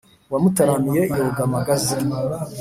wamutaramiye 0.31 1.01
yoga 1.17 1.41
magazi 1.55 1.93